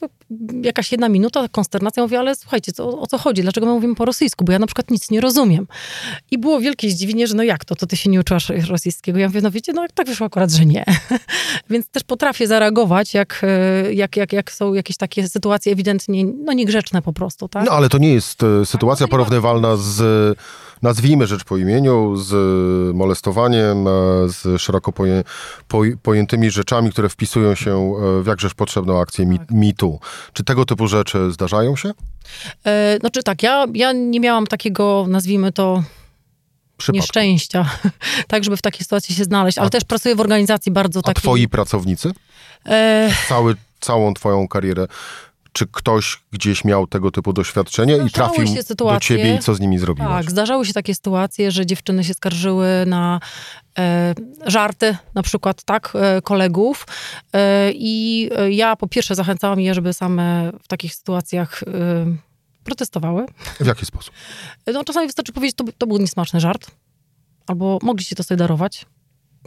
[0.62, 3.42] jakaś jedna minuta, konsternacja, mówię, ale słuchajcie, co, o co chodzi?
[3.42, 4.44] Dlaczego my mówimy po rosyjsku?
[4.44, 5.66] Bo ja na przykład nic nie rozumiem.
[6.30, 9.18] I było wielkie zdziwienie, że no jak to, to ty się nie uczyłaś rosyjskiego?
[9.18, 10.84] Ja mówię, no wiecie, no tak wyszło akurat, że nie.
[11.70, 16.52] Więc też potrafię zareagować, jak, e, jak, jak, jak są jakieś takie sytuacje ewidentnie, no
[16.52, 17.66] niegrzeczne po prostu, tak?
[17.66, 20.38] No ale to nie jest e, sytuacja porównywalna z
[20.82, 22.32] nazwijmy rzecz po imieniu, z
[22.96, 23.90] molestowaniem, e,
[24.28, 25.22] z szeroko poję,
[26.02, 29.50] pojętymi rzeczami, które wpisują się e, w jakżeż potrzebną akcję tak.
[29.50, 29.98] MeToo.
[30.32, 31.92] Czy tego typu rzeczy zdarzają się?
[32.64, 35.82] E, znaczy tak, ja, ja nie miałam takiego, nazwijmy to,
[36.76, 36.96] Przypadku.
[36.96, 37.70] nieszczęścia,
[38.28, 41.18] tak, żeby w takiej sytuacji się znaleźć, ale a, też pracuję w organizacji bardzo takiej...
[41.18, 42.12] A twoi pracownicy?
[42.66, 43.10] E...
[43.28, 44.86] Cały, całą twoją karierę
[45.52, 48.44] czy ktoś gdzieś miał tego typu doświadczenie zdarzały i trafił
[48.76, 50.10] do ciebie i co z nimi zrobiłeś?
[50.10, 53.20] Tak, zdarzały się takie sytuacje, że dziewczyny się skarżyły na
[53.78, 54.14] e,
[54.46, 56.86] żarty, na przykład, tak, e, kolegów.
[57.32, 61.66] E, I ja po pierwsze zachęcałam je, żeby same w takich sytuacjach e,
[62.64, 63.26] protestowały.
[63.60, 64.14] W jaki sposób?
[64.72, 66.70] No, czasami wystarczy powiedzieć, to, to był niesmaczny żart,
[67.46, 68.86] albo mogliście to sobie darować.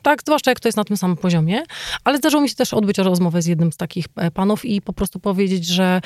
[0.01, 1.63] Tak, zwłaszcza jak to jest na tym samym poziomie.
[2.03, 4.93] Ale zdarzyło mi się też odbyć rozmowę z jednym z takich e, panów i po
[4.93, 6.01] prostu powiedzieć, że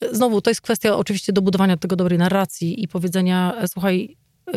[0.00, 4.16] e, znowu to jest kwestia oczywiście dobudowania tego dobrej narracji i powiedzenia, e, słuchaj,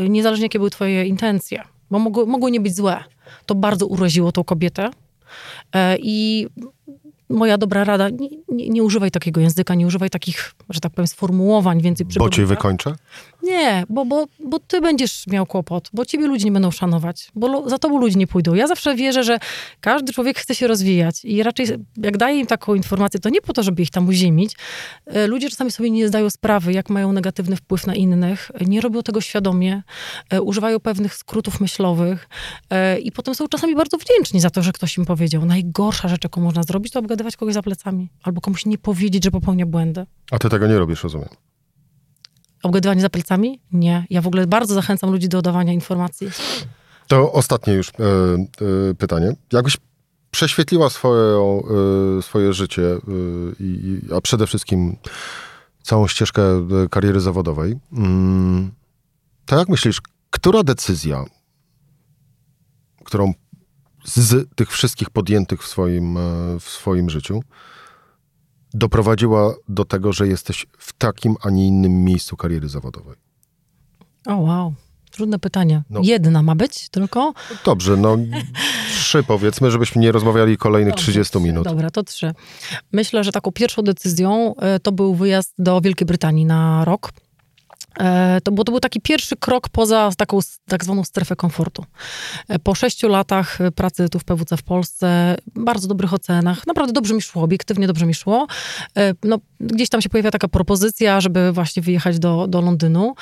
[0.09, 3.03] niezależnie jakie były twoje intencje, bo mogły, mogły nie być złe,
[3.45, 4.89] to bardzo uraziło tą kobietę.
[5.99, 6.47] I
[7.31, 11.07] moja dobra rada, nie, nie, nie, używaj takiego języka, nie używaj takich, że tak powiem,
[11.07, 12.95] sformułowań więcej Bo cię wykończę?
[13.43, 17.69] Nie, bo, bo, bo ty będziesz miał kłopot, bo ciebie ludzie nie będą szanować, bo
[17.69, 18.54] za tobą ludzie nie pójdą.
[18.54, 19.39] Ja zawsze wierzę, że
[19.82, 23.54] każdy człowiek chce się rozwijać i raczej jak daję im taką informację, to nie po
[23.54, 24.56] to, żeby ich tam uziemić.
[25.06, 29.04] E, ludzie czasami sobie nie zdają sprawy, jak mają negatywny wpływ na innych, nie robią
[29.04, 29.84] tego świadomie,
[30.30, 32.30] e, używają pewnych skrótów myślowych
[32.69, 35.45] e, i potem są czasami bardzo wdzięczni za to, że ktoś im powiedział.
[35.45, 39.32] Najgorsza rzecz, jaką można zrobić, to obgadywać kogoś za plecami albo komuś nie powiedzieć, że
[39.32, 40.06] popełnia błędy.
[40.32, 41.30] A ty tego nie robisz, rozumiem.
[42.63, 43.60] Obgadywanie za plecami?
[43.71, 44.06] Nie.
[44.10, 46.28] Ja w ogóle bardzo zachęcam ludzi do dawania informacji.
[47.08, 49.36] To ostatnie już e, e, pytanie.
[49.54, 49.78] Jakbyś
[50.32, 51.38] prześwietliła swoje,
[52.17, 53.00] e, swoje życie, e,
[53.60, 54.95] i, a przede wszystkim
[55.84, 58.71] całą ścieżkę e, kariery zawodowej, mm,
[59.45, 61.26] to jak myślisz, która decyzja,
[63.06, 63.34] którą
[64.06, 66.21] z tych wszystkich podjętych w swoim, e,
[66.60, 67.43] w swoim życiu,
[68.73, 73.15] doprowadziła do tego, że jesteś w takim, a nie innym miejscu kariery zawodowej?
[74.27, 74.73] O, wow.
[75.12, 75.84] Trudne pytanie.
[75.89, 76.01] No.
[76.03, 77.34] Jedna ma być tylko?
[77.65, 78.17] Dobrze, no
[78.95, 81.63] trzy powiedzmy, żebyśmy nie rozmawiali kolejnych Dobrze, 30 minut.
[81.63, 82.34] Dobra, to trzy.
[82.91, 87.12] Myślę, że taką pierwszą decyzją e, to był wyjazd do Wielkiej Brytanii na rok.
[87.99, 91.86] E, to, bo to był taki pierwszy krok poza taką tak zwaną strefę komfortu.
[92.47, 96.93] E, po sześciu latach e, pracy tu w PWC w Polsce, bardzo dobrych ocenach, naprawdę
[96.93, 98.47] dobrze mi szło, obiektywnie dobrze mi szło.
[99.23, 103.15] No, gdzieś tam się pojawia taka propozycja, żeby właśnie wyjechać do, do Londynu.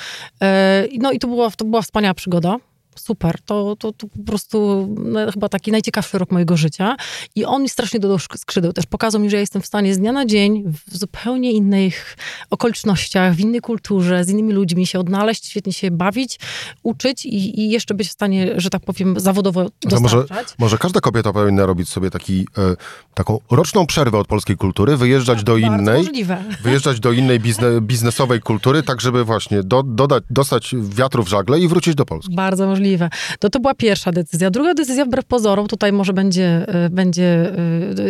[0.98, 2.56] No i to była, to była wspaniała przygoda
[3.00, 6.96] super, to, to, to po prostu no, chyba taki najciekawszy rok mojego życia.
[7.34, 8.72] I on mi strasznie dodał skrzydeł.
[8.72, 12.16] Też pokazał mi, że ja jestem w stanie z dnia na dzień, w zupełnie innych
[12.50, 16.38] okolicznościach, w innej kulturze, z innymi ludźmi się odnaleźć, świetnie się bawić,
[16.82, 20.02] uczyć i, i jeszcze być w stanie, że tak powiem, zawodowo dostarczać.
[20.02, 22.76] Może, może każda kobieta powinna robić sobie taki, e,
[23.14, 26.44] taką roczną przerwę od polskiej kultury, wyjeżdżać tak, do innej, możliwe.
[26.62, 31.60] wyjeżdżać do innej bizne, biznesowej kultury, tak żeby właśnie do, dodać, dostać wiatru w żagle
[31.60, 32.34] i wrócić do Polski.
[32.34, 33.10] Bardzo możliwe możliwe.
[33.38, 34.50] To to była pierwsza decyzja.
[34.50, 37.52] Druga decyzja, wbrew pozorom, tutaj może będzie, e, będzie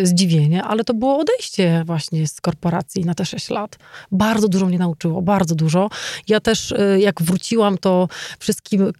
[0.02, 3.78] e, zdziwienie, ale to było odejście właśnie z korporacji na te 6 lat.
[4.12, 5.90] Bardzo dużo mnie nauczyło, bardzo dużo.
[6.28, 8.92] Ja też, e, jak wróciłam, to wszystkim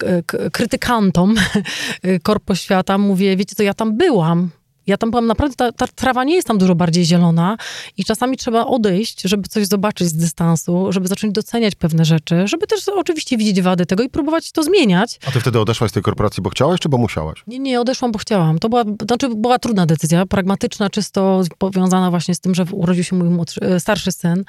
[0.52, 1.34] krytykantom
[2.22, 4.50] korpo świata mówię, wiecie co, ja tam byłam,
[4.86, 7.56] ja tam byłam naprawdę, ta, ta, trawa nie jest tam dużo bardziej zielona
[7.96, 12.66] i czasami trzeba odejść, żeby coś zobaczyć z dystansu, żeby zacząć doceniać pewne rzeczy, żeby
[12.66, 15.20] też oczywiście widzieć wady tego i próbować to zmieniać.
[15.26, 17.42] A ty wtedy odeszłaś z tej korporacji, bo chciałaś, czy bo musiałaś?
[17.46, 18.58] Nie, nie, odeszłam, bo chciałam.
[18.58, 23.16] To była, znaczy była trudna decyzja, pragmatyczna, czysto powiązana właśnie z tym, że urodził się
[23.16, 24.44] mój młodszy, e, starszy syn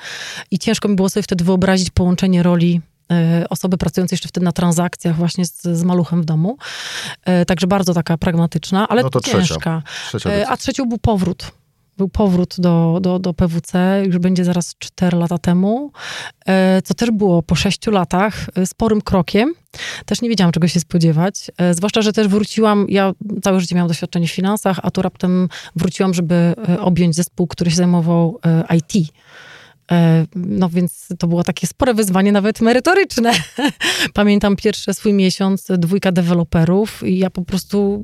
[0.51, 2.81] i ciężko mi było sobie wtedy wyobrazić połączenie roli
[3.49, 6.57] osoby pracujące jeszcze wtedy na transakcjach właśnie z, z maluchem w domu.
[7.25, 9.81] E, także bardzo taka pragmatyczna, ale no to ciężka.
[9.85, 11.51] Trzecia, trzecia e, A trzecią był powrót
[11.97, 15.91] był powrót do, do, do PWC, już będzie zaraz 4 lata temu,
[16.83, 19.53] co też było po 6 latach sporym krokiem.
[20.05, 21.51] Też nie wiedziałam, czego się spodziewać.
[21.71, 23.11] Zwłaszcza, że też wróciłam, ja
[23.43, 27.77] całe życie miałam doświadczenie w finansach, a tu raptem wróciłam, żeby objąć zespół, który się
[27.77, 28.39] zajmował
[28.77, 29.11] IT
[30.35, 33.31] no więc to było takie spore wyzwanie, nawet merytoryczne.
[34.13, 38.03] Pamiętam pierwszy swój miesiąc, dwójka deweloperów i ja po prostu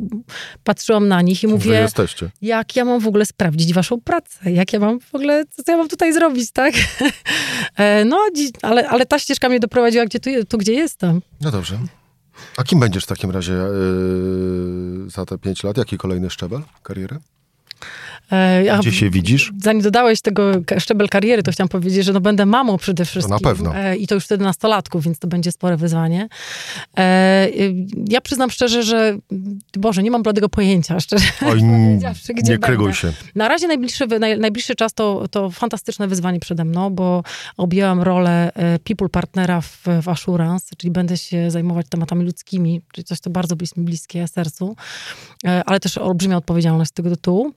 [0.63, 1.87] patrzyłam na nich i mówię,
[2.41, 5.77] jak ja mam w ogóle sprawdzić waszą pracę, jak ja mam w ogóle, co ja
[5.77, 6.73] mam tutaj zrobić, tak?
[7.77, 8.19] E, no,
[8.61, 11.21] ale, ale ta ścieżka mnie doprowadziła gdzie tu, tu gdzie jestem.
[11.41, 11.79] No dobrze.
[12.57, 15.77] A kim będziesz w takim razie yy, za te pięć lat?
[15.77, 17.19] Jaki kolejny szczebel kariery?
[18.31, 19.53] E, ja, Gdzie się widzisz?
[19.61, 23.33] Zanim dodałeś tego szczebel kariery, to chciałam powiedzieć, że no będę mamą przede wszystkim.
[23.33, 23.75] Na pewno.
[23.75, 26.27] E, I to już wtedy nastolatków, więc to będzie spore wyzwanie.
[26.97, 27.47] E,
[28.09, 29.17] ja przyznam szczerze, że
[29.77, 31.61] Boże, nie mam bladego pojęcia, szczerze Oj,
[32.35, 33.13] gdzie nie kryguj się.
[33.35, 37.23] Na razie najbliższy, naj, najbliższy czas to, to fantastyczne wyzwanie przede mną, bo
[37.57, 38.51] objęłam rolę
[38.83, 43.55] people partnera w, w Assurance, czyli będę się zajmować tematami ludzkimi, czyli coś, co bardzo
[43.77, 44.75] bliskie sercu,
[45.65, 47.53] ale też olbrzymia odpowiedzialność z tego tytułu.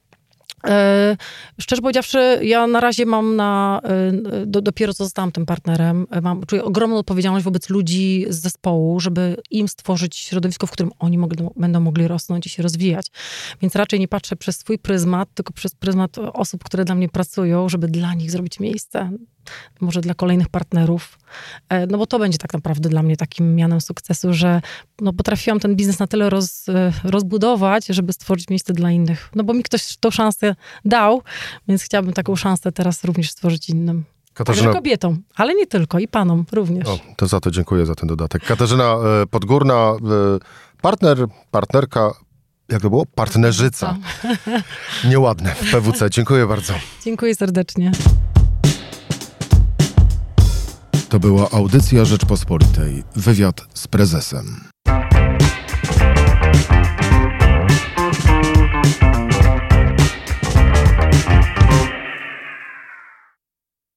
[0.67, 1.17] E,
[1.61, 6.21] szczerze powiedziawszy, ja na razie mam na, e, do, dopiero co zostałam tym partnerem, e,
[6.21, 11.19] mam, czuję ogromną odpowiedzialność wobec ludzi z zespołu, żeby im stworzyć środowisko, w którym oni
[11.19, 13.07] mogli, będą mogli rosnąć i się rozwijać.
[13.63, 17.69] Więc raczej nie patrzę przez swój pryzmat, tylko przez pryzmat osób, które dla mnie pracują,
[17.69, 19.11] żeby dla nich zrobić miejsce.
[19.81, 21.19] Może dla kolejnych partnerów.
[21.69, 24.63] E, no bo to będzie tak naprawdę dla mnie takim mianem sukcesu, że
[25.01, 29.31] no potrafiłam ten biznes na tyle roz, e, rozbudować, żeby stworzyć miejsce dla innych.
[29.35, 31.23] No bo mi ktoś tą szansę dał,
[31.69, 34.05] więc chciałabym taką szansę teraz również stworzyć innym.
[34.35, 34.67] Katarzyna...
[34.67, 36.89] Także kobietom, ale nie tylko, i panom również.
[36.89, 38.45] O, to za to dziękuję za ten dodatek.
[38.45, 39.97] Katarzyna e, Podgórna,
[40.83, 42.13] partner, partnerka
[42.71, 43.07] jak to było?
[43.07, 43.97] Partnerzyca.
[45.11, 46.11] Nieładne w PWC.
[46.11, 46.75] Dziękuję bardzo.
[47.05, 47.93] Dziękuję serdecznie.
[51.11, 53.05] To była audycja Rzeczpospolitej.
[53.17, 54.70] Wywiad z prezesem.